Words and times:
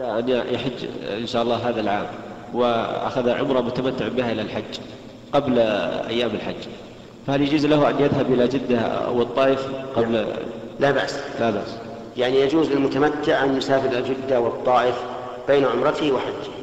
أراد 0.00 0.30
أن 0.30 0.54
يحج 0.54 0.86
إن 1.20 1.26
شاء 1.26 1.42
الله 1.42 1.68
هذا 1.68 1.80
العام 1.80 2.06
وأخذ 2.54 3.28
عمرة 3.28 3.60
متمتع 3.60 4.08
بها 4.08 4.32
إلى 4.32 4.42
الحج 4.42 4.78
قبل 5.32 5.58
أيام 6.08 6.30
الحج. 6.30 6.68
فهل 7.26 7.42
يجوز 7.42 7.66
له 7.66 7.90
أن 7.90 7.94
يذهب 8.00 8.32
إلى 8.32 8.48
جدة 8.48 8.78
أو 8.78 9.22
الطائف 9.22 9.68
قبل؟ 9.96 10.26
لا 10.80 10.90
بأس. 10.90 11.20
لا 11.40 11.50
بأس. 11.50 11.76
يعني 12.16 12.40
يجوز 12.40 12.70
للمتمتع 12.70 13.44
أن 13.44 13.56
يسافر 13.56 13.88
إلى 13.88 14.02
جدة 14.02 14.40
والطائف 14.40 14.94
بين 15.48 15.64
عمرته 15.64 16.12
وحجه. 16.12 16.57